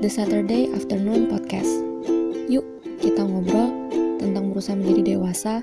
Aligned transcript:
The 0.00 0.08
Saturday 0.08 0.72
Afternoon 0.72 1.28
Podcast. 1.28 1.68
Yuk, 2.48 2.64
kita 3.04 3.20
ngobrol 3.20 3.68
tentang 4.16 4.48
berusaha 4.48 4.72
menjadi 4.72 5.12
dewasa 5.12 5.60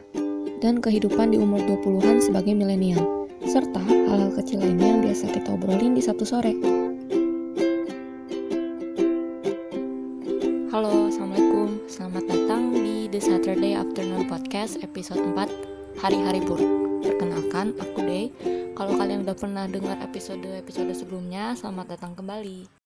dan 0.62 0.78
kehidupan 0.78 1.34
di 1.34 1.42
umur 1.42 1.58
20-an 1.66 2.22
sebagai 2.22 2.54
milenial, 2.54 3.02
serta 3.50 3.82
hal-hal 3.82 4.30
kecil 4.38 4.62
lainnya 4.62 4.94
yang 4.94 5.02
biasa 5.02 5.34
kita 5.34 5.50
obrolin 5.58 5.98
di 5.98 6.06
Sabtu 6.06 6.22
sore. 6.22 6.54
Halo, 10.70 11.10
Assalamualaikum. 11.10 11.82
Selamat 11.90 12.30
datang 12.30 12.78
di 12.78 13.10
The 13.10 13.18
Saturday 13.18 13.74
Afternoon 13.74 14.30
Podcast 14.30 14.78
episode 14.86 15.34
4, 15.34 15.50
Hari-Hari 15.98 16.46
Buruk. 16.46 17.02
Perkenalkan, 17.02 17.74
aku 17.82 18.06
Day. 18.06 18.30
Kalau 18.78 19.02
kalian 19.02 19.26
udah 19.26 19.34
pernah 19.34 19.66
dengar 19.66 19.98
episode-episode 20.06 20.94
sebelumnya, 20.94 21.58
selamat 21.58 21.98
datang 21.98 22.14
kembali 22.14 22.77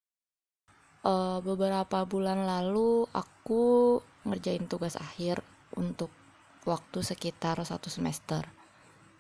uh, 1.05 1.39
beberapa 1.41 2.05
bulan 2.05 2.45
lalu 2.45 3.05
aku 3.13 3.97
ngerjain 4.25 4.65
tugas 4.69 4.97
akhir 4.97 5.41
untuk 5.73 6.09
waktu 6.65 7.01
sekitar 7.01 7.61
satu 7.61 7.89
semester. 7.89 8.45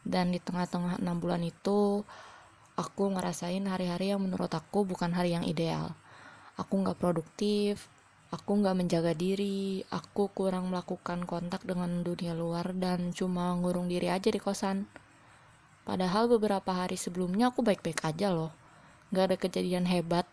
Dan 0.01 0.33
di 0.33 0.41
tengah-tengah 0.41 0.97
enam 0.97 1.21
bulan 1.21 1.45
itu 1.45 2.01
aku 2.73 3.03
ngerasain 3.13 3.61
hari-hari 3.69 4.13
yang 4.13 4.21
menurut 4.21 4.49
aku 4.49 4.85
bukan 4.85 5.13
hari 5.13 5.37
yang 5.37 5.45
ideal. 5.45 5.93
Aku 6.57 6.81
nggak 6.81 6.97
produktif 6.97 7.89
aku 8.31 8.63
nggak 8.63 8.75
menjaga 8.79 9.11
diri 9.11 9.83
aku 9.91 10.31
kurang 10.31 10.71
melakukan 10.71 11.27
kontak 11.27 11.67
dengan 11.67 11.99
dunia 11.99 12.31
luar 12.31 12.71
dan 12.71 13.11
cuma 13.11 13.51
ngurung 13.59 13.91
diri 13.91 14.07
aja 14.07 14.31
di 14.31 14.39
kosan. 14.39 14.87
Padahal 15.83 16.31
beberapa 16.31 16.71
hari 16.71 16.95
sebelumnya 16.95 17.51
aku 17.51 17.59
baik-baik 17.59 17.99
aja 18.07 18.31
loh. 18.31 18.55
Nggak 19.11 19.23
ada 19.27 19.37
kejadian 19.37 19.85
hebat 19.91 20.23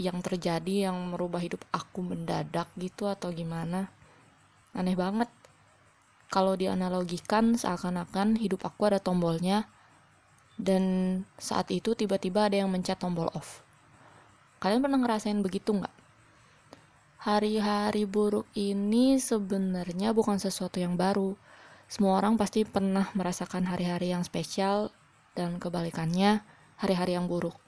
yang 0.00 0.24
terjadi 0.24 0.88
yang 0.88 0.96
merubah 1.12 1.44
hidup 1.44 1.60
aku 1.68 2.00
mendadak 2.00 2.72
gitu 2.80 3.04
atau 3.04 3.28
gimana? 3.28 3.92
Aneh 4.72 4.96
banget. 4.96 5.28
Kalau 6.32 6.56
dianalogikan 6.56 7.58
seakan-akan 7.60 8.40
hidup 8.40 8.64
aku 8.64 8.88
ada 8.88 8.96
tombolnya 8.96 9.68
dan 10.56 10.82
saat 11.36 11.68
itu 11.68 11.92
tiba-tiba 11.92 12.48
ada 12.48 12.64
yang 12.64 12.72
mencet 12.72 12.96
tombol 12.96 13.28
off. 13.36 13.60
Kalian 14.64 14.80
pernah 14.80 15.00
ngerasain 15.04 15.36
begitu 15.44 15.76
nggak? 15.76 15.92
Hari-hari 17.20 18.08
buruk 18.08 18.48
ini 18.56 19.20
sebenarnya 19.20 20.16
bukan 20.16 20.40
sesuatu 20.40 20.80
yang 20.80 20.96
baru. 20.96 21.36
Semua 21.90 22.16
orang 22.16 22.40
pasti 22.40 22.64
pernah 22.64 23.12
merasakan 23.12 23.68
hari-hari 23.68 24.16
yang 24.16 24.24
spesial 24.24 24.88
dan 25.36 25.60
kebalikannya 25.60 26.40
hari-hari 26.80 27.18
yang 27.18 27.28
buruk 27.28 27.58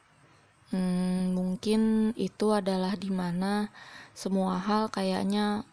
Hmm, 0.72 1.36
mungkin 1.36 2.12
itu 2.16 2.48
adalah 2.48 2.96
di 2.96 3.12
mana 3.12 3.68
semua 4.16 4.56
hal 4.56 4.88
kayaknya 4.88 5.68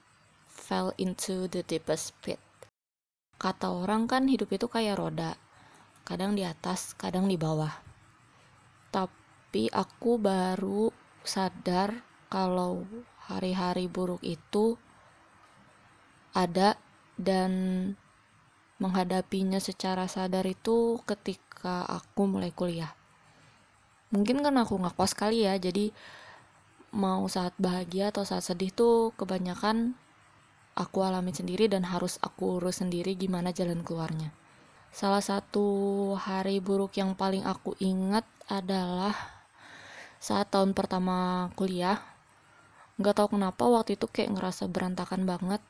fell 0.52 0.92
into 1.00 1.47
the 1.47 1.64
deepest 1.64 2.11
pit. 2.19 2.36
Kata 3.39 3.72
orang 3.72 4.11
kan 4.11 4.27
hidup 4.27 4.52
itu 4.52 4.67
kayak 4.67 5.00
roda, 5.00 5.39
kadang 6.03 6.36
di 6.36 6.44
atas, 6.44 6.92
kadang 7.00 7.31
di 7.31 7.39
bawah. 7.39 7.72
Tapi 8.92 9.72
aku 9.72 10.20
baru 10.20 10.92
sadar 11.23 12.03
kalau 12.27 12.83
hari-hari 13.31 13.88
buruk 13.88 14.20
itu 14.20 14.75
ada 16.36 16.75
dan 17.16 17.52
menghadapinya 18.83 19.64
secara 19.64 20.11
sadar 20.11 20.44
itu 20.44 21.00
ketika 21.08 21.88
aku 21.88 22.27
mulai 22.27 22.52
kuliah 22.52 22.98
mungkin 24.09 24.41
kan 24.41 24.55
aku 24.57 24.77
nggak 24.77 24.97
kos 24.97 25.13
kali 25.13 25.45
ya 25.45 25.57
jadi 25.61 25.93
mau 26.89 27.25
saat 27.29 27.53
bahagia 27.61 28.09
atau 28.09 28.25
saat 28.25 28.41
sedih 28.41 28.73
tuh 28.73 29.13
kebanyakan 29.13 29.93
aku 30.79 31.03
alami 31.03 31.36
sendiri 31.36 31.67
dan 31.67 31.83
harus 31.86 32.15
aku 32.23 32.58
urus 32.58 32.80
sendiri 32.80 33.14
gimana 33.19 33.52
jalan 33.52 33.83
keluarnya. 33.83 34.31
Salah 34.89 35.21
satu 35.21 35.67
hari 36.17 36.58
buruk 36.64 36.98
yang 36.98 37.14
paling 37.14 37.45
aku 37.45 37.77
ingat 37.77 38.25
adalah 38.49 39.14
saat 40.17 40.49
tahun 40.49 40.73
pertama 40.73 41.52
kuliah. 41.53 42.02
Nggak 42.98 43.21
tahu 43.21 43.27
kenapa 43.37 43.64
waktu 43.69 43.99
itu 43.99 44.09
kayak 44.09 44.33
ngerasa 44.33 44.65
berantakan 44.71 45.27
banget. 45.30 45.61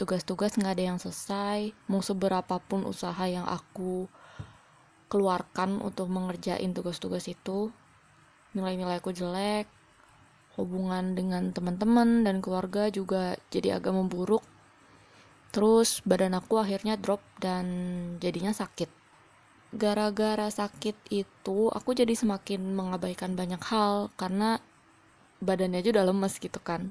Tugas-tugas 0.00 0.58
nggak 0.58 0.74
ada 0.74 0.84
yang 0.96 0.98
selesai 0.98 1.70
mau 1.86 2.02
seberapa 2.02 2.58
pun 2.58 2.82
usaha 2.82 3.22
yang 3.28 3.46
aku 3.46 4.10
keluarkan 5.12 5.84
untuk 5.84 6.08
mengerjain 6.08 6.72
tugas-tugas 6.72 7.28
itu. 7.28 7.68
Nilai-nilai 8.56 8.96
aku 8.96 9.12
jelek 9.12 9.68
hubungan 10.56 11.12
dengan 11.12 11.52
teman-teman 11.52 12.24
dan 12.24 12.40
keluarga 12.40 12.88
juga 12.88 13.36
jadi 13.52 13.76
agak 13.76 13.92
memburuk. 13.92 14.40
Terus 15.52 16.00
badan 16.08 16.32
aku 16.32 16.56
akhirnya 16.56 16.96
drop 16.96 17.20
dan 17.36 17.68
jadinya 18.24 18.56
sakit. 18.56 18.88
Gara-gara 19.76 20.48
sakit 20.48 20.96
itu 21.12 21.68
aku 21.68 21.92
jadi 21.92 22.16
semakin 22.16 22.72
mengabaikan 22.72 23.36
banyak 23.36 23.60
hal 23.68 24.08
karena 24.16 24.64
badannya 25.44 25.84
aja 25.84 25.92
udah 25.92 26.08
lemes 26.08 26.40
gitu 26.40 26.60
kan. 26.64 26.88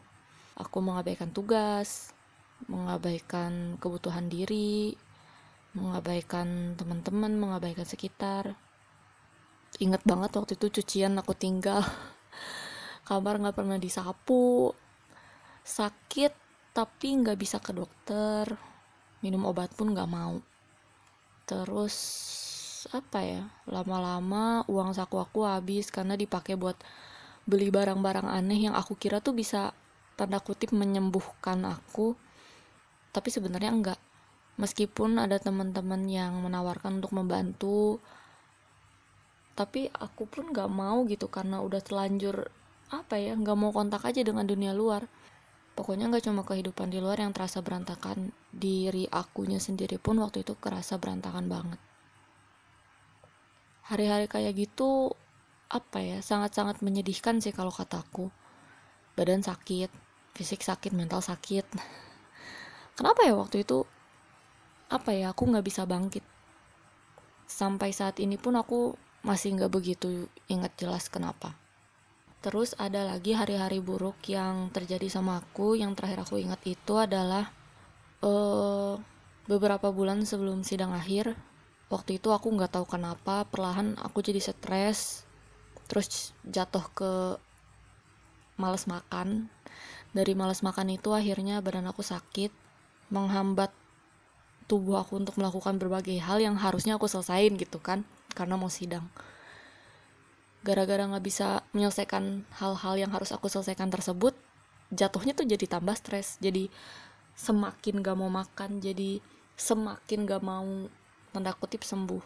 Aku 0.62 0.78
mengabaikan 0.86 1.34
tugas 1.34 2.14
mengabaikan 2.70 3.82
kebutuhan 3.82 4.30
diri 4.30 4.94
mengabaikan 5.72 6.76
teman-teman, 6.76 7.32
mengabaikan 7.40 7.88
sekitar. 7.88 8.60
Ingat 9.80 10.04
banget 10.04 10.36
waktu 10.36 10.60
itu 10.60 10.82
cucian 10.82 11.16
aku 11.16 11.32
tinggal, 11.32 11.80
kamar 13.08 13.40
nggak 13.40 13.56
pernah 13.56 13.80
disapu, 13.80 14.76
sakit 15.64 16.36
tapi 16.76 17.16
nggak 17.24 17.40
bisa 17.40 17.64
ke 17.64 17.72
dokter, 17.72 18.52
minum 19.24 19.48
obat 19.48 19.72
pun 19.72 19.96
nggak 19.96 20.12
mau. 20.12 20.44
Terus 21.48 21.96
apa 22.92 23.24
ya, 23.24 23.44
lama-lama 23.64 24.68
uang 24.68 24.92
saku 24.92 25.24
aku 25.24 25.48
habis 25.48 25.88
karena 25.88 26.20
dipakai 26.20 26.60
buat 26.60 26.76
beli 27.48 27.72
barang-barang 27.72 28.28
aneh 28.28 28.68
yang 28.68 28.76
aku 28.76 29.00
kira 29.00 29.24
tuh 29.24 29.32
bisa 29.32 29.72
tanda 30.20 30.44
kutip 30.44 30.76
menyembuhkan 30.76 31.64
aku, 31.64 32.20
tapi 33.16 33.32
sebenarnya 33.32 33.72
enggak 33.72 34.00
meskipun 34.62 35.18
ada 35.18 35.42
teman-teman 35.42 36.06
yang 36.06 36.38
menawarkan 36.46 37.02
untuk 37.02 37.18
membantu 37.18 37.98
tapi 39.58 39.90
aku 39.92 40.30
pun 40.30 40.54
gak 40.56 40.72
mau 40.72 41.04
gitu 41.10 41.28
karena 41.28 41.60
udah 41.60 41.82
telanjur 41.84 42.48
apa 42.92 43.20
ya 43.20 43.36
gak 43.36 43.58
mau 43.58 43.74
kontak 43.76 44.04
aja 44.08 44.24
dengan 44.24 44.48
dunia 44.48 44.72
luar. 44.72 45.06
Pokoknya 45.76 46.12
gak 46.12 46.28
cuma 46.28 46.44
kehidupan 46.44 46.92
di 46.92 47.00
luar 47.00 47.20
yang 47.24 47.32
terasa 47.32 47.64
berantakan 47.64 48.32
diri 48.52 49.08
akunya 49.12 49.60
sendiri 49.60 50.00
pun 50.00 50.20
waktu 50.20 50.44
itu 50.44 50.56
kerasa 50.60 51.00
berantakan 51.00 51.48
banget. 51.52 51.80
Hari-hari 53.88 54.28
kayak 54.32 54.56
gitu 54.56 55.12
apa 55.72 56.00
ya 56.00 56.18
sangat-sangat 56.20 56.84
menyedihkan 56.84 57.40
sih 57.40 57.56
kalau 57.56 57.72
kataku 57.72 58.28
badan 59.16 59.40
sakit 59.44 59.92
fisik 60.36 60.64
sakit 60.64 60.96
mental 60.96 61.20
sakit. 61.20 61.68
Kenapa 62.98 63.24
ya 63.28 63.36
waktu 63.36 63.64
itu 63.68 63.84
apa 64.92 65.16
ya 65.16 65.32
aku 65.32 65.48
nggak 65.48 65.66
bisa 65.66 65.88
bangkit. 65.88 66.22
Sampai 67.48 67.96
saat 67.96 68.20
ini 68.20 68.36
pun 68.36 68.60
aku 68.60 68.94
masih 69.24 69.56
nggak 69.56 69.72
begitu 69.72 70.28
ingat 70.52 70.76
jelas 70.76 71.08
kenapa. 71.08 71.56
Terus 72.44 72.76
ada 72.76 73.08
lagi 73.08 73.32
hari-hari 73.32 73.80
buruk 73.80 74.20
yang 74.28 74.68
terjadi 74.76 75.08
sama 75.08 75.40
aku 75.40 75.80
yang 75.80 75.96
terakhir 75.96 76.28
aku 76.28 76.42
ingat 76.42 76.60
itu 76.68 76.94
adalah 77.00 77.54
uh, 78.26 79.00
beberapa 79.48 79.94
bulan 79.94 80.26
sebelum 80.28 80.66
sidang 80.66 80.92
akhir 80.92 81.38
waktu 81.94 82.18
itu 82.18 82.34
aku 82.34 82.50
nggak 82.50 82.72
tahu 82.76 82.88
kenapa 82.88 83.46
perlahan 83.46 84.00
aku 84.00 84.24
jadi 84.26 84.40
stres 84.42 85.28
terus 85.86 86.32
jatuh 86.48 86.84
ke 86.92 87.12
males 88.60 88.86
makan. 88.90 89.50
Dari 90.12 90.36
males 90.36 90.60
makan 90.60 90.92
itu 90.92 91.16
akhirnya 91.16 91.64
badan 91.64 91.88
aku 91.88 92.04
sakit 92.04 92.52
menghambat 93.12 93.72
tubuh 94.72 95.04
aku 95.04 95.20
untuk 95.20 95.36
melakukan 95.36 95.76
berbagai 95.76 96.16
hal 96.24 96.40
yang 96.40 96.56
harusnya 96.56 96.96
aku 96.96 97.12
selesain 97.12 97.52
gitu 97.60 97.84
kan 97.84 98.08
karena 98.32 98.56
mau 98.56 98.72
sidang. 98.72 99.04
Gara-gara 100.64 101.04
nggak 101.04 101.26
bisa 101.28 101.68
menyelesaikan 101.76 102.48
hal-hal 102.56 102.96
yang 102.96 103.12
harus 103.12 103.36
aku 103.36 103.52
selesaikan 103.52 103.92
tersebut 103.92 104.32
jatuhnya 104.96 105.36
tuh 105.36 105.44
jadi 105.44 105.66
tambah 105.68 105.96
stres 106.00 106.40
jadi 106.40 106.72
semakin 107.36 108.04
gak 108.04 108.16
mau 108.20 108.28
makan 108.28 108.84
jadi 108.84 109.24
semakin 109.56 110.28
gak 110.28 110.44
mau 110.44 110.88
tanda 111.36 111.52
kutip 111.52 111.84
sembuh. 111.84 112.24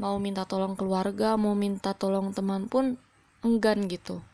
Mau 0.00 0.16
minta 0.16 0.48
tolong 0.48 0.72
keluarga 0.72 1.36
mau 1.36 1.52
minta 1.52 1.92
tolong 1.92 2.32
teman 2.32 2.72
pun 2.72 2.96
enggan 3.44 3.84
gitu. 3.84 4.24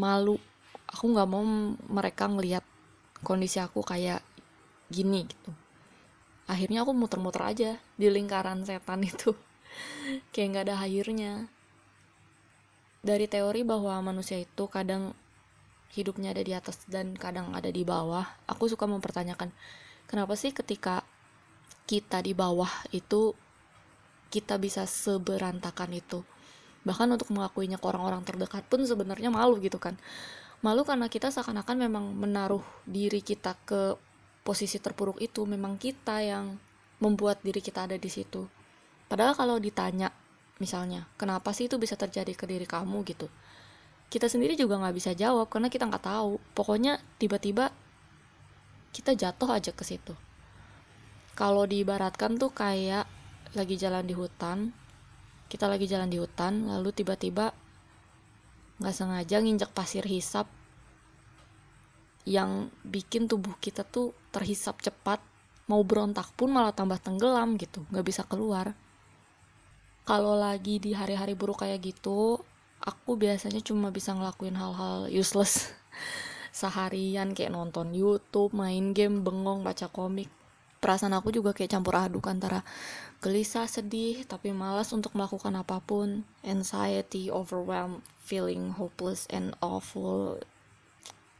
Malu. 0.00 0.40
Aku 0.84 1.10
nggak 1.10 1.28
mau 1.28 1.42
mereka 1.90 2.30
ngelihat 2.30 2.62
kondisi 3.24 3.58
aku 3.58 3.82
kayak 3.82 4.22
gini 4.92 5.26
gitu 5.26 5.63
akhirnya 6.44 6.84
aku 6.84 6.92
muter-muter 6.92 7.42
aja 7.44 7.70
di 7.96 8.06
lingkaran 8.08 8.64
setan 8.64 9.04
itu. 9.10 9.32
Kayak 10.30 10.48
nggak 10.50 10.64
ada 10.70 10.76
akhirnya. 10.80 11.32
Dari 13.04 13.28
teori 13.28 13.62
bahwa 13.68 14.00
manusia 14.00 14.40
itu 14.40 14.64
kadang 14.68 15.12
hidupnya 15.92 16.34
ada 16.34 16.42
di 16.42 16.52
atas 16.56 16.82
dan 16.90 17.14
kadang 17.14 17.54
ada 17.54 17.70
di 17.70 17.86
bawah 17.86 18.26
aku 18.50 18.66
suka 18.66 18.82
mempertanyakan 18.90 19.54
kenapa 20.10 20.34
sih 20.34 20.50
ketika 20.50 21.06
kita 21.84 22.24
di 22.24 22.32
bawah 22.32 22.70
itu 22.90 23.36
kita 24.32 24.56
bisa 24.58 24.88
seberantakan 24.88 25.90
itu? 25.94 26.24
Bahkan 26.84 27.08
untuk 27.16 27.30
mengakuinya 27.32 27.80
ke 27.80 27.86
orang-orang 27.86 28.24
terdekat 28.26 28.64
pun 28.66 28.82
sebenarnya 28.84 29.30
malu 29.32 29.60
gitu 29.60 29.78
kan. 29.78 29.96
Malu 30.64 30.82
karena 30.82 31.12
kita 31.12 31.28
seakan-akan 31.28 31.76
memang 31.76 32.04
menaruh 32.16 32.64
diri 32.88 33.20
kita 33.20 33.56
ke 33.68 33.96
posisi 34.44 34.76
terpuruk 34.78 35.18
itu 35.24 35.48
memang 35.48 35.80
kita 35.80 36.20
yang 36.20 36.60
membuat 37.00 37.40
diri 37.40 37.64
kita 37.64 37.88
ada 37.88 37.96
di 37.96 38.06
situ. 38.12 38.44
Padahal 39.08 39.32
kalau 39.34 39.56
ditanya 39.56 40.12
misalnya 40.62 41.08
kenapa 41.16 41.50
sih 41.50 41.66
itu 41.66 41.80
bisa 41.80 41.96
terjadi 41.96 42.30
ke 42.36 42.44
diri 42.44 42.68
kamu 42.68 43.02
gitu. 43.08 43.26
Kita 44.12 44.28
sendiri 44.28 44.54
juga 44.54 44.78
nggak 44.78 44.94
bisa 44.94 45.10
jawab 45.16 45.48
karena 45.48 45.72
kita 45.72 45.88
nggak 45.88 46.04
tahu. 46.04 46.38
Pokoknya 46.52 47.00
tiba-tiba 47.18 47.72
kita 48.94 49.16
jatuh 49.16 49.50
aja 49.58 49.72
ke 49.74 49.82
situ. 49.82 50.14
Kalau 51.34 51.66
diibaratkan 51.66 52.38
tuh 52.38 52.54
kayak 52.54 53.10
lagi 53.58 53.74
jalan 53.74 54.06
di 54.06 54.14
hutan 54.14 54.70
kita 55.54 55.70
lagi 55.70 55.86
jalan 55.86 56.10
di 56.10 56.18
hutan 56.18 56.66
lalu 56.66 56.90
tiba-tiba 56.90 57.54
nggak 58.82 58.90
sengaja 58.90 59.38
nginjak 59.38 59.70
pasir 59.70 60.02
hisap 60.02 60.50
yang 62.24 62.72
bikin 62.84 63.28
tubuh 63.28 63.52
kita 63.60 63.84
tuh 63.84 64.16
terhisap 64.32 64.80
cepat 64.80 65.20
mau 65.68 65.80
berontak 65.84 66.28
pun 66.36 66.52
malah 66.52 66.72
tambah 66.72 67.00
tenggelam 67.00 67.56
gitu 67.60 67.84
nggak 67.92 68.04
bisa 68.04 68.24
keluar 68.24 68.72
kalau 70.04 70.36
lagi 70.36 70.76
di 70.80 70.92
hari-hari 70.92 71.32
buruk 71.32 71.64
kayak 71.64 71.80
gitu 71.84 72.40
aku 72.84 73.16
biasanya 73.16 73.64
cuma 73.64 73.88
bisa 73.88 74.12
ngelakuin 74.12 74.56
hal-hal 74.56 75.08
useless 75.08 75.68
seharian 76.54 77.34
kayak 77.34 77.50
nonton 77.50 77.90
YouTube, 77.90 78.54
main 78.54 78.94
game, 78.94 79.26
bengong, 79.26 79.66
baca 79.66 79.90
komik. 79.90 80.30
Perasaan 80.78 81.18
aku 81.18 81.34
juga 81.34 81.50
kayak 81.50 81.74
campur 81.74 81.98
aduk 81.98 82.30
antara 82.30 82.62
gelisah, 83.18 83.66
sedih, 83.66 84.22
tapi 84.22 84.54
malas 84.54 84.94
untuk 84.94 85.18
melakukan 85.18 85.50
apa 85.58 85.82
pun, 85.82 86.22
anxiety, 86.46 87.26
overwhelmed, 87.26 88.06
feeling 88.22 88.70
hopeless 88.78 89.26
and 89.34 89.58
awful. 89.58 90.38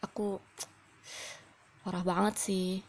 Aku 0.02 0.42
parah 1.84 2.02
banget 2.02 2.34
sih. 2.40 2.80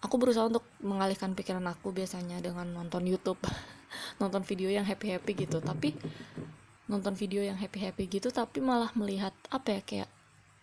Aku 0.00 0.16
berusaha 0.16 0.48
untuk 0.48 0.64
mengalihkan 0.80 1.36
pikiran 1.36 1.68
aku 1.68 1.92
biasanya 1.92 2.40
dengan 2.40 2.72
nonton 2.72 3.04
YouTube, 3.04 3.38
nonton 4.20 4.40
video 4.48 4.72
yang 4.72 4.88
happy-happy 4.88 5.44
gitu, 5.44 5.60
tapi 5.60 5.92
nonton 6.90 7.14
video 7.14 7.46
yang 7.46 7.54
happy 7.54 7.78
happy 7.86 8.10
gitu 8.10 8.34
tapi 8.34 8.58
malah 8.58 8.90
melihat 8.98 9.30
apa 9.54 9.78
ya 9.78 9.80
kayak 9.86 10.10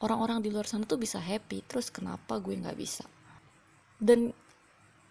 orang-orang 0.03 0.43
di 0.43 0.51
luar 0.51 0.67
sana 0.67 0.83
tuh 0.83 0.99
bisa 0.99 1.23
happy 1.23 1.63
terus 1.63 1.87
kenapa 1.87 2.37
gue 2.43 2.53
nggak 2.53 2.75
bisa? 2.75 3.07
Dan 3.97 4.35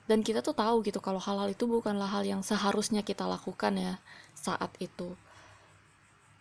dan 0.06 0.22
kita 0.22 0.44
tuh 0.44 0.54
tahu 0.54 0.86
gitu 0.86 1.02
kalau 1.02 1.18
hal-hal 1.18 1.50
itu 1.50 1.66
bukanlah 1.66 2.06
hal 2.06 2.22
yang 2.22 2.44
seharusnya 2.44 3.02
kita 3.02 3.26
lakukan 3.26 3.74
ya 3.74 3.94
saat 4.36 4.70
itu. 4.78 5.16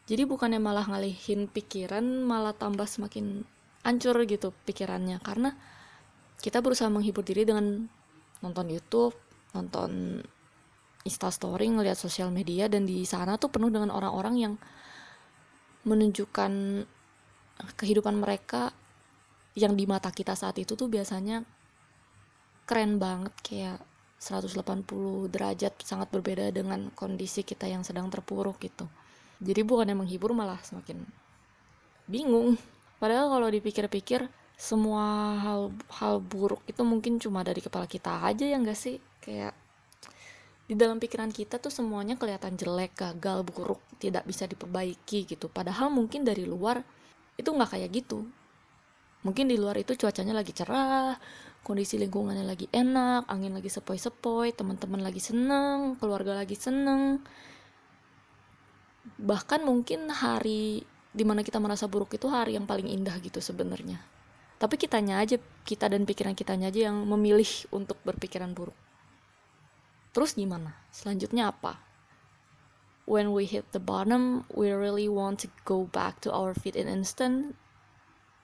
Jadi 0.06 0.22
bukannya 0.30 0.62
malah 0.62 0.86
ngalihin 0.86 1.50
pikiran 1.50 2.06
malah 2.22 2.54
tambah 2.54 2.86
semakin 2.86 3.42
ancur 3.82 4.22
gitu 4.30 4.54
pikirannya. 4.70 5.18
Karena 5.18 5.58
kita 6.40 6.64
berusaha 6.64 6.92
menghibur 6.92 7.24
diri 7.24 7.48
dengan 7.48 7.86
nonton 8.44 8.68
YouTube 8.68 9.16
nonton 9.56 10.20
instastory 11.06 11.70
ngelihat 11.72 11.96
sosial 11.96 12.34
media 12.34 12.68
dan 12.68 12.84
di 12.84 13.06
sana 13.08 13.38
tuh 13.38 13.54
penuh 13.54 13.72
dengan 13.72 13.94
orang-orang 13.94 14.36
yang 14.36 14.54
menunjukkan 15.86 16.84
kehidupan 17.78 18.20
mereka 18.20 18.74
yang 19.56 19.78
di 19.80 19.88
mata 19.88 20.12
kita 20.12 20.36
saat 20.36 20.60
itu 20.60 20.76
tuh 20.76 20.92
biasanya 20.92 21.46
keren 22.68 22.98
banget 23.00 23.32
kayak 23.46 23.80
180 24.20 25.30
derajat 25.30 25.78
sangat 25.86 26.10
berbeda 26.10 26.50
dengan 26.50 26.90
kondisi 26.92 27.46
kita 27.46 27.70
yang 27.70 27.86
sedang 27.86 28.10
terpuruk 28.10 28.58
gitu. 28.60 28.90
Jadi 29.40 29.62
bukan 29.62 29.86
yang 29.86 30.02
menghibur 30.02 30.34
malah 30.34 30.58
semakin 30.66 31.06
bingung. 32.10 32.58
Padahal 32.98 33.30
kalau 33.30 33.48
dipikir-pikir 33.54 34.26
semua 34.56 35.36
hal 35.44 35.62
hal 36.00 36.24
buruk 36.24 36.64
itu 36.66 36.80
mungkin 36.88 37.20
cuma 37.20 37.44
dari 37.44 37.60
kepala 37.60 37.86
kita 37.86 38.24
aja 38.24 38.48
ya 38.48 38.56
enggak 38.56 38.80
sih 38.80 39.04
kayak 39.20 39.52
di 40.66 40.74
dalam 40.74 40.98
pikiran 40.98 41.30
kita 41.30 41.62
tuh 41.62 41.70
semuanya 41.70 42.18
kelihatan 42.18 42.58
jelek, 42.58 42.98
gagal, 42.98 43.46
buruk, 43.46 43.78
tidak 44.02 44.26
bisa 44.26 44.50
diperbaiki 44.50 45.30
gitu. 45.30 45.46
Padahal 45.46 45.94
mungkin 45.94 46.26
dari 46.26 46.42
luar 46.42 46.82
itu 47.38 47.46
nggak 47.46 47.78
kayak 47.78 47.90
gitu. 47.94 48.26
Mungkin 49.22 49.46
di 49.46 49.62
luar 49.62 49.78
itu 49.78 49.94
cuacanya 49.94 50.34
lagi 50.34 50.58
cerah, 50.58 51.18
kondisi 51.62 52.02
lingkungannya 52.02 52.46
lagi 52.46 52.66
enak, 52.74 53.30
angin 53.30 53.54
lagi 53.54 53.70
sepoi-sepoi, 53.70 54.58
teman-teman 54.58 55.06
lagi 55.06 55.22
seneng, 55.22 56.02
keluarga 56.02 56.34
lagi 56.34 56.58
seneng. 56.58 57.22
Bahkan 59.22 59.62
mungkin 59.66 60.10
hari 60.10 60.82
di 61.14 61.24
mana 61.24 61.46
kita 61.46 61.62
merasa 61.62 61.86
buruk 61.86 62.18
itu 62.18 62.26
hari 62.26 62.58
yang 62.58 62.66
paling 62.66 62.90
indah 62.90 63.18
gitu 63.22 63.38
sebenarnya. 63.38 64.15
Tapi 64.56 64.76
kitanya 64.80 65.20
aja, 65.20 65.36
kita 65.68 65.92
dan 65.92 66.08
pikiran 66.08 66.32
kitanya 66.32 66.72
aja 66.72 66.92
yang 66.92 67.04
memilih 67.04 67.48
untuk 67.76 68.00
berpikiran 68.08 68.56
buruk. 68.56 68.78
Terus 70.16 70.32
gimana? 70.40 70.72
Selanjutnya 70.96 71.52
apa? 71.52 71.76
When 73.06 73.36
we 73.36 73.46
hit 73.46 73.70
the 73.76 73.84
bottom, 73.84 74.48
we 74.50 74.72
really 74.72 75.12
want 75.12 75.44
to 75.46 75.52
go 75.68 75.86
back 75.92 76.24
to 76.26 76.32
our 76.32 76.56
feet 76.56 76.74
in 76.74 76.88
instant, 76.88 77.60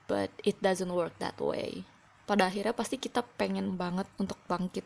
but 0.06 0.30
it 0.44 0.60
doesn't 0.60 0.92
work 0.92 1.16
that 1.24 1.40
way. 1.40 1.88
Pada 2.28 2.52
akhirnya 2.52 2.76
pasti 2.76 3.00
kita 3.00 3.24
pengen 3.40 3.80
banget 3.80 4.06
untuk 4.22 4.38
bangkit 4.46 4.86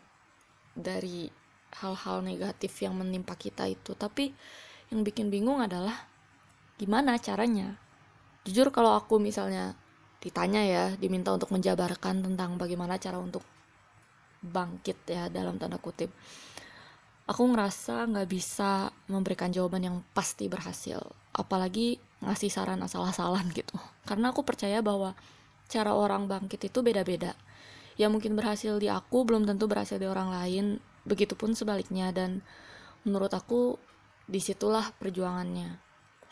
dari 0.72 1.28
hal-hal 1.82 2.24
negatif 2.24 2.72
yang 2.80 2.96
menimpa 2.96 3.36
kita 3.36 3.68
itu. 3.68 3.92
Tapi 3.92 4.32
yang 4.94 5.02
bikin 5.02 5.28
bingung 5.28 5.60
adalah 5.60 6.06
gimana 6.80 7.18
caranya. 7.20 7.76
Jujur 8.46 8.70
kalau 8.70 8.94
aku 8.94 9.18
misalnya 9.18 9.74
ditanya 10.26 10.66
ya, 10.66 10.84
diminta 10.98 11.30
untuk 11.30 11.54
menjabarkan 11.54 12.26
tentang 12.26 12.58
bagaimana 12.58 12.98
cara 12.98 13.22
untuk 13.22 13.46
bangkit 14.42 15.06
ya 15.06 15.30
dalam 15.30 15.54
tanda 15.54 15.78
kutip. 15.78 16.10
Aku 17.30 17.46
ngerasa 17.46 18.10
nggak 18.10 18.26
bisa 18.26 18.90
memberikan 19.06 19.54
jawaban 19.54 19.86
yang 19.86 19.96
pasti 20.14 20.50
berhasil 20.50 20.98
apalagi 21.36 22.00
ngasih 22.24 22.50
saran 22.50 22.80
asal-asalan 22.82 23.46
gitu. 23.52 23.76
Karena 24.08 24.32
aku 24.32 24.42
percaya 24.42 24.80
bahwa 24.80 25.12
cara 25.68 25.92
orang 25.92 26.26
bangkit 26.26 26.72
itu 26.72 26.80
beda-beda. 26.80 27.36
Yang 28.00 28.10
mungkin 28.18 28.32
berhasil 28.34 28.80
di 28.80 28.88
aku 28.88 29.28
belum 29.28 29.44
tentu 29.44 29.68
berhasil 29.68 30.00
di 30.00 30.08
orang 30.08 30.32
lain 30.32 30.80
begitupun 31.04 31.52
sebaliknya. 31.52 32.10
Dan 32.10 32.40
menurut 33.04 33.30
aku 33.36 33.76
di 34.26 34.40
situlah 34.40 34.90
perjuangannya. 34.96 35.76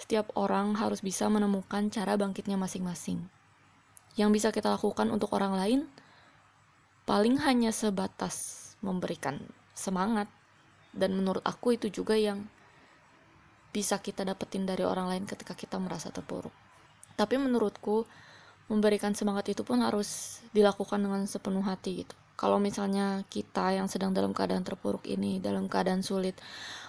Setiap 0.01 0.35
orang 0.35 0.75
harus 0.81 1.05
bisa 1.05 1.29
menemukan 1.31 1.93
cara 1.93 2.19
bangkitnya 2.19 2.59
masing-masing 2.59 3.29
yang 4.15 4.31
bisa 4.31 4.55
kita 4.55 4.71
lakukan 4.71 5.11
untuk 5.11 5.35
orang 5.35 5.55
lain 5.59 5.81
paling 7.05 7.39
hanya 7.45 7.75
sebatas 7.75 8.75
memberikan 8.81 9.43
semangat. 9.75 10.31
Dan 10.95 11.19
menurut 11.19 11.43
aku 11.43 11.75
itu 11.75 11.91
juga 11.91 12.15
yang 12.15 12.47
bisa 13.75 13.99
kita 13.99 14.23
dapetin 14.23 14.63
dari 14.63 14.87
orang 14.87 15.11
lain 15.11 15.25
ketika 15.27 15.59
kita 15.59 15.75
merasa 15.83 16.15
terpuruk. 16.15 16.55
Tapi 17.19 17.35
menurutku 17.35 18.07
memberikan 18.71 19.13
semangat 19.13 19.51
itu 19.51 19.67
pun 19.67 19.83
harus 19.83 20.39
dilakukan 20.55 21.03
dengan 21.03 21.27
sepenuh 21.27 21.67
hati 21.67 22.07
gitu. 22.07 22.15
Kalau 22.35 22.63
misalnya 22.63 23.23
kita 23.31 23.75
yang 23.75 23.91
sedang 23.91 24.15
dalam 24.15 24.35
keadaan 24.35 24.63
terpuruk 24.63 25.07
ini 25.07 25.39
dalam 25.39 25.71
keadaan 25.71 26.03
sulit 26.03 26.35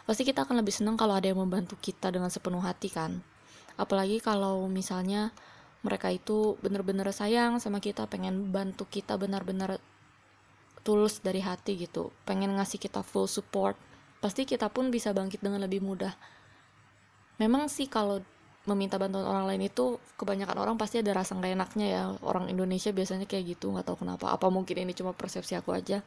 pasti 0.06 0.26
kita 0.26 0.46
akan 0.46 0.62
lebih 0.62 0.74
senang 0.74 0.98
kalau 0.98 1.14
ada 1.18 1.30
yang 1.30 1.42
membantu 1.42 1.78
kita 1.78 2.10
dengan 2.14 2.30
sepenuh 2.30 2.62
hati 2.62 2.94
kan. 2.94 3.22
Apalagi 3.78 4.22
kalau 4.22 4.66
misalnya 4.70 5.34
mereka 5.86 6.10
itu 6.10 6.58
benar-benar 6.66 7.06
sayang 7.14 7.62
sama 7.62 7.78
kita 7.78 8.10
pengen 8.10 8.50
bantu 8.50 8.90
kita 8.90 9.22
benar-benar 9.22 9.78
tulus 10.82 11.22
dari 11.22 11.46
hati 11.46 11.78
gitu. 11.78 12.10
Pengen 12.26 12.58
ngasih 12.58 12.82
kita 12.82 13.06
full 13.06 13.30
support. 13.30 13.78
Pasti 14.18 14.50
kita 14.50 14.74
pun 14.74 14.90
bisa 14.90 15.14
bangkit 15.14 15.46
dengan 15.46 15.62
lebih 15.62 15.86
mudah. 15.86 16.18
Memang 17.38 17.70
sih 17.70 17.86
kalau 17.86 18.26
meminta 18.66 18.98
bantuan 18.98 19.30
orang 19.30 19.46
lain 19.46 19.70
itu 19.70 20.02
kebanyakan 20.18 20.58
orang 20.58 20.76
pasti 20.82 21.06
ada 21.06 21.14
rasa 21.14 21.38
gak 21.38 21.54
enaknya 21.54 21.88
ya. 21.90 22.04
Orang 22.26 22.50
Indonesia 22.50 22.90
biasanya 22.90 23.30
kayak 23.30 23.54
gitu 23.54 23.70
nggak 23.70 23.86
tahu 23.86 24.02
kenapa. 24.02 24.34
Apa 24.34 24.50
mungkin 24.50 24.82
ini 24.82 24.98
cuma 24.98 25.14
persepsi 25.14 25.54
aku 25.54 25.70
aja? 25.78 26.02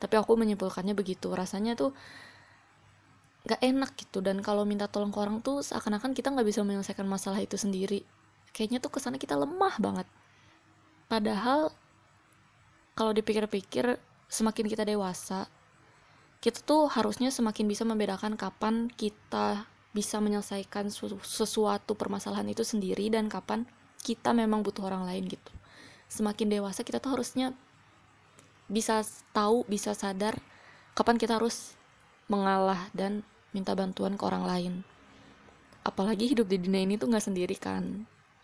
Tapi 0.00 0.14
aku 0.16 0.40
menyimpulkannya 0.40 0.96
begitu. 0.96 1.28
Rasanya 1.28 1.76
tuh 1.76 1.92
nggak 3.44 3.60
enak 3.60 3.90
gitu. 4.00 4.24
Dan 4.24 4.40
kalau 4.40 4.64
minta 4.64 4.88
tolong 4.88 5.12
ke 5.12 5.20
orang 5.20 5.44
tuh 5.44 5.60
seakan-akan 5.60 6.16
kita 6.16 6.32
nggak 6.32 6.48
bisa 6.48 6.64
menyelesaikan 6.64 7.04
masalah 7.04 7.44
itu 7.44 7.60
sendiri 7.60 8.21
kayaknya 8.52 8.78
tuh 8.78 8.92
ke 8.92 8.98
sana 9.00 9.16
kita 9.16 9.34
lemah 9.36 9.76
banget. 9.80 10.08
Padahal 11.08 11.72
kalau 12.92 13.12
dipikir-pikir 13.16 13.96
semakin 14.28 14.64
kita 14.68 14.84
dewasa 14.84 15.48
kita 16.42 16.58
tuh 16.66 16.90
harusnya 16.90 17.30
semakin 17.30 17.70
bisa 17.70 17.86
membedakan 17.86 18.34
kapan 18.34 18.90
kita 18.90 19.62
bisa 19.94 20.18
menyelesaikan 20.18 20.90
sesuatu 21.22 21.94
permasalahan 21.94 22.50
itu 22.50 22.66
sendiri 22.66 23.06
dan 23.12 23.30
kapan 23.30 23.62
kita 24.02 24.34
memang 24.34 24.66
butuh 24.66 24.90
orang 24.90 25.06
lain 25.06 25.30
gitu. 25.30 25.52
Semakin 26.10 26.50
dewasa 26.50 26.82
kita 26.82 26.98
tuh 26.98 27.14
harusnya 27.14 27.54
bisa 28.66 29.06
tahu 29.30 29.62
bisa 29.70 29.94
sadar 29.94 30.34
kapan 30.98 31.14
kita 31.20 31.38
harus 31.38 31.78
mengalah 32.26 32.90
dan 32.90 33.22
minta 33.54 33.78
bantuan 33.78 34.18
ke 34.18 34.24
orang 34.26 34.42
lain. 34.42 34.72
Apalagi 35.86 36.26
hidup 36.26 36.50
di 36.50 36.58
dunia 36.58 36.82
ini 36.82 36.98
tuh 36.98 37.06
nggak 37.06 37.22
sendiri 37.22 37.54
kan 37.54 38.02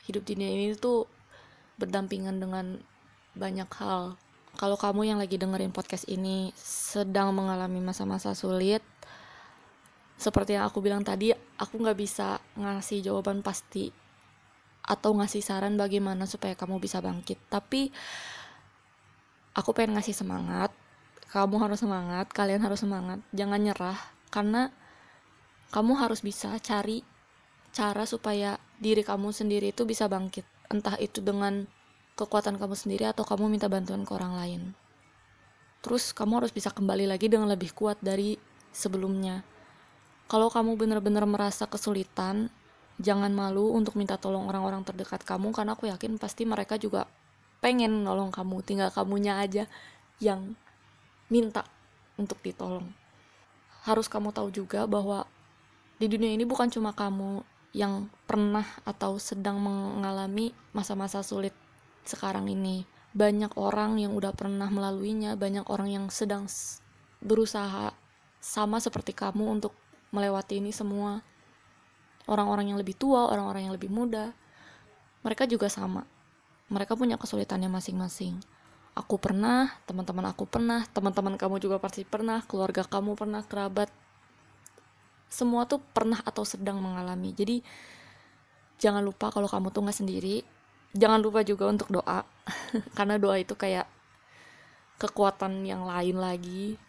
hidup 0.09 0.25
di 0.25 0.41
dunia 0.41 0.49
ini 0.49 0.75
tuh 0.75 1.05
berdampingan 1.77 2.41
dengan 2.41 2.81
banyak 3.37 3.69
hal. 3.79 4.17
Kalau 4.59 4.75
kamu 4.75 5.15
yang 5.15 5.19
lagi 5.21 5.39
dengerin 5.39 5.71
podcast 5.71 6.09
ini 6.09 6.51
sedang 6.59 7.31
mengalami 7.37 7.79
masa-masa 7.79 8.33
sulit 8.33 8.83
seperti 10.19 10.59
yang 10.59 10.67
aku 10.67 10.83
bilang 10.83 11.07
tadi 11.07 11.31
aku 11.31 11.79
nggak 11.79 11.95
bisa 11.95 12.43
ngasih 12.59 13.07
jawaban 13.07 13.39
pasti 13.39 13.95
atau 14.83 15.15
ngasih 15.15 15.45
saran 15.47 15.79
bagaimana 15.79 16.27
supaya 16.27 16.59
kamu 16.59 16.83
bisa 16.83 16.99
bangkit. 16.99 17.39
Tapi 17.47 17.95
aku 19.55 19.71
pengen 19.71 19.95
ngasih 19.95 20.19
semangat. 20.19 20.75
Kamu 21.29 21.61
harus 21.61 21.85
semangat 21.85 22.27
kalian 22.35 22.65
harus 22.67 22.83
semangat. 22.83 23.23
Jangan 23.31 23.61
nyerah 23.63 23.99
karena 24.35 24.75
kamu 25.71 25.95
harus 26.01 26.25
bisa 26.25 26.57
cari 26.59 27.05
cara 27.71 28.03
supaya 28.09 28.57
diri 28.79 29.03
kamu 29.03 29.35
sendiri 29.35 29.75
itu 29.75 29.83
bisa 29.85 30.07
bangkit. 30.07 30.47
Entah 30.71 30.95
itu 31.03 31.19
dengan 31.19 31.67
kekuatan 32.19 32.59
kamu 32.59 32.75
sendiri 32.75 33.07
atau 33.11 33.23
kamu 33.23 33.47
minta 33.47 33.71
bantuan 33.71 34.03
ke 34.03 34.11
orang 34.15 34.35
lain. 34.35 34.63
Terus 35.83 36.11
kamu 36.11 36.43
harus 36.43 36.51
bisa 36.51 36.75
kembali 36.75 37.07
lagi 37.07 37.31
dengan 37.31 37.47
lebih 37.47 37.71
kuat 37.71 38.03
dari 38.03 38.35
sebelumnya. 38.75 39.47
Kalau 40.27 40.51
kamu 40.51 40.75
benar-benar 40.75 41.25
merasa 41.25 41.65
kesulitan 41.71 42.51
jangan 42.99 43.31
malu 43.31 43.71
untuk 43.73 43.95
minta 43.95 44.19
tolong 44.19 44.51
orang-orang 44.51 44.83
terdekat 44.83 45.23
kamu 45.23 45.55
karena 45.55 45.79
aku 45.79 45.87
yakin 45.87 46.19
pasti 46.19 46.43
mereka 46.43 46.75
juga 46.77 47.07
pengen 47.63 48.03
nolong 48.03 48.35
kamu. 48.35 48.61
Tinggal 48.67 48.91
kamunya 48.91 49.39
aja 49.39 49.65
yang 50.19 50.59
minta 51.31 51.63
untuk 52.19 52.43
ditolong. 52.43 52.91
Harus 53.87 54.11
kamu 54.11 54.35
tahu 54.35 54.51
juga 54.51 54.85
bahwa 54.85 55.25
di 56.03 56.11
dunia 56.11 56.35
ini 56.35 56.43
bukan 56.43 56.69
cuma 56.69 56.91
kamu 56.91 57.47
yang 57.77 58.09
pernah 58.25 58.65
atau 58.89 59.21
sedang 59.21 59.61
mengalami 59.61 60.57
masa-masa 60.73 61.21
sulit 61.21 61.53
sekarang 62.09 62.49
ini. 62.49 62.89
Banyak 63.13 63.57
orang 63.57 64.01
yang 64.01 64.13
udah 64.17 64.33
pernah 64.33 64.69
melaluinya, 64.69 65.35
banyak 65.35 65.67
orang 65.69 65.89
yang 65.93 66.07
sedang 66.13 66.47
berusaha 67.19 67.93
sama 68.39 68.79
seperti 68.79 69.13
kamu 69.13 69.59
untuk 69.61 69.75
melewati 70.15 70.61
ini 70.61 70.73
semua. 70.73 71.21
Orang-orang 72.29 72.73
yang 72.73 72.79
lebih 72.79 72.97
tua, 72.97 73.33
orang-orang 73.33 73.69
yang 73.69 73.75
lebih 73.75 73.89
muda, 73.89 74.37
mereka 75.25 75.49
juga 75.49 75.73
sama. 75.73 76.05
Mereka 76.69 76.95
punya 77.01 77.17
kesulitannya 77.17 77.73
masing-masing. 77.73 78.37
Aku 78.93 79.17
pernah, 79.17 79.73
teman-teman 79.89 80.29
aku 80.29 80.45
pernah, 80.45 80.85
teman-teman 80.93 81.41
kamu 81.41 81.57
juga 81.63 81.81
pasti 81.81 82.05
pernah, 82.05 82.45
keluarga 82.45 82.85
kamu 82.85 83.17
pernah, 83.17 83.41
kerabat 83.47 83.89
semua 85.29 85.69
tuh 85.69 85.81
pernah 85.81 86.21
atau 86.25 86.43
sedang 86.43 86.81
mengalami. 86.81 87.33
Jadi 87.37 87.61
jangan 88.81 89.05
lupa 89.05 89.29
kalau 89.29 89.49
kamu 89.49 89.73
tuh 89.73 89.83
nggak 89.85 89.99
sendiri 90.01 90.37
jangan 90.97 91.21
lupa 91.21 91.45
juga 91.45 91.69
untuk 91.69 91.89
doa. 91.93 92.25
Karena 92.97 93.21
doa 93.21 93.37
itu 93.37 93.53
kayak 93.53 93.89
kekuatan 94.99 95.65
yang 95.65 95.85
lain 95.85 96.17
lagi. 96.17 96.81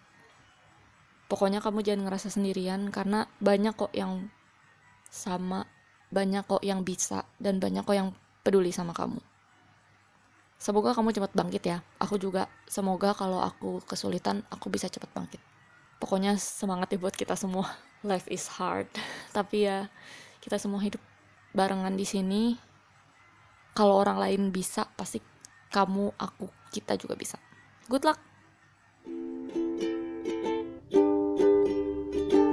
Pokoknya 1.30 1.62
kamu 1.62 1.86
jangan 1.86 2.10
ngerasa 2.10 2.34
sendirian 2.34 2.90
karena 2.90 3.30
banyak 3.38 3.78
kok 3.78 3.94
yang 3.94 4.34
sama 5.14 5.70
banyak 6.10 6.42
kok 6.42 6.66
yang 6.66 6.82
bisa 6.82 7.22
dan 7.38 7.62
banyak 7.62 7.86
kok 7.86 7.94
yang 7.94 8.10
peduli 8.42 8.74
sama 8.74 8.98
kamu. 8.98 9.22
Semoga 10.58 10.98
kamu 10.98 11.14
cepat 11.14 11.32
bangkit 11.38 11.64
ya. 11.70 11.86
Aku 12.02 12.18
juga 12.18 12.50
semoga 12.66 13.14
kalau 13.14 13.46
aku 13.46 13.78
kesulitan 13.86 14.42
aku 14.50 14.74
bisa 14.74 14.90
cepat 14.90 15.14
bangkit. 15.14 15.42
Pokoknya 16.02 16.34
semangat 16.42 16.90
ya 16.90 16.98
buat 16.98 17.14
kita 17.14 17.38
semua 17.38 17.70
life 18.04 18.28
is 18.32 18.48
hard 18.60 18.88
tapi 19.38 19.68
ya 19.68 19.92
kita 20.40 20.56
semua 20.56 20.80
hidup 20.80 21.02
barengan 21.52 21.96
di 21.98 22.06
sini 22.06 22.56
kalau 23.76 24.00
orang 24.00 24.20
lain 24.20 24.42
bisa 24.54 24.88
pasti 24.96 25.20
kamu 25.70 26.16
aku 26.16 26.48
kita 26.72 26.96
juga 26.96 27.18
bisa 27.18 27.38
good 27.92 28.06
luck 28.06 28.20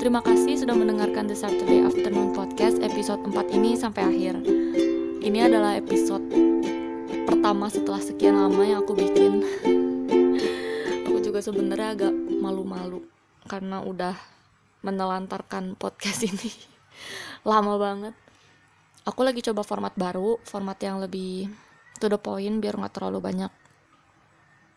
Terima 0.07 0.23
kasih 0.23 0.55
sudah 0.55 0.79
mendengarkan 0.79 1.27
The 1.27 1.35
Saturday 1.35 1.83
Afternoon 1.83 2.31
Podcast 2.31 2.79
episode 2.79 3.27
4 3.27 3.59
ini 3.59 3.75
sampai 3.75 4.07
akhir. 4.07 4.39
Ini 5.19 5.51
adalah 5.51 5.75
episode 5.75 6.23
pertama 7.27 7.67
setelah 7.67 7.99
sekian 7.99 8.39
lama 8.39 8.63
yang 8.63 8.87
aku 8.87 8.95
bikin. 8.95 9.43
aku 11.11 11.19
juga 11.27 11.43
sebenarnya 11.43 11.99
agak 11.99 12.15
malu-malu 12.15 13.03
karena 13.51 13.83
udah 13.83 14.15
menelantarkan 14.87 15.75
podcast 15.75 16.23
ini. 16.23 16.55
Lama 17.51 17.75
banget. 17.75 18.15
Aku 19.03 19.27
lagi 19.27 19.43
coba 19.43 19.67
format 19.67 19.95
baru 19.99 20.39
format 20.47 20.79
yang 20.79 21.03
lebih 21.03 21.51
to 21.99 22.07
the 22.07 22.19
point 22.19 22.63
biar 22.63 22.79
nggak 22.79 22.95
terlalu 22.95 23.19
banyak 23.19 23.53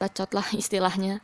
bacot 0.01 0.29
lah 0.33 0.47
istilahnya. 0.61 1.21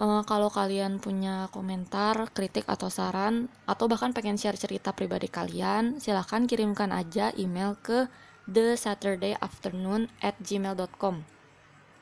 Uh, 0.00 0.24
kalau 0.24 0.48
kalian 0.48 0.96
punya 0.96 1.52
komentar 1.52 2.16
kritik 2.32 2.64
atau 2.64 2.88
saran 2.88 3.52
atau 3.68 3.84
bahkan 3.84 4.16
pengen 4.16 4.40
share 4.40 4.56
cerita 4.56 4.96
pribadi 4.96 5.28
kalian 5.28 6.00
silahkan 6.00 6.48
kirimkan 6.48 6.88
aja 6.88 7.36
email 7.36 7.76
ke 7.76 8.08
the 8.48 8.80
saturday 8.80 9.36
afternoon 9.44 10.08
at 10.24 10.32
gmail.com 10.40 11.20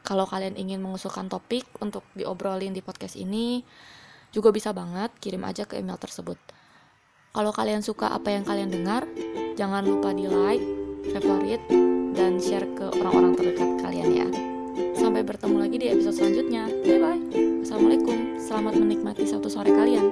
kalau 0.07 0.31
kalian 0.31 0.55
ingin 0.55 0.79
mengusulkan 0.79 1.27
topik 1.27 1.67
untuk 1.83 2.07
diobrolin 2.15 2.71
di 2.71 2.87
podcast 2.87 3.19
ini 3.19 3.67
juga 4.35 4.53
bisa 4.53 4.71
banget 4.77 5.13
kirim 5.19 5.43
aja 5.45 5.65
ke 5.65 5.81
email 5.81 5.97
tersebut. 5.97 6.37
Kalau 7.33 7.53
kalian 7.53 7.85
suka 7.85 8.11
apa 8.11 8.33
yang 8.35 8.43
kalian 8.43 8.73
dengar, 8.73 9.05
jangan 9.55 9.85
lupa 9.85 10.11
di 10.17 10.27
like, 10.27 10.65
favorit, 11.13 11.61
dan 12.17 12.41
share 12.43 12.67
ke 12.75 12.89
orang-orang 12.99 13.37
terdekat 13.37 13.71
kalian 13.79 14.11
ya. 14.11 14.29
Sampai 14.99 15.23
bertemu 15.23 15.57
lagi 15.61 15.77
di 15.79 15.87
episode 15.93 16.19
selanjutnya. 16.19 16.67
Bye 16.83 16.99
bye. 16.99 17.21
Assalamualaikum. 17.63 18.41
Selamat 18.43 18.75
menikmati 18.75 19.23
satu 19.29 19.47
sore 19.47 19.71
kalian. 19.71 20.09